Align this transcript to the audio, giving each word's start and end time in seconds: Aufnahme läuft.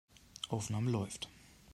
Aufnahme 0.49 0.89
läuft. 0.89 1.29